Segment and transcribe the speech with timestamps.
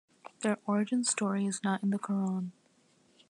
[0.39, 2.53] Their origin story is not in the Quran.